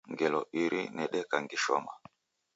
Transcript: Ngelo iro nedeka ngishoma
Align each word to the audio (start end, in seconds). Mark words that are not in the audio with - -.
Ngelo 0.11 0.41
iro 0.63 0.81
nedeka 0.95 1.35
ngishoma 1.43 1.91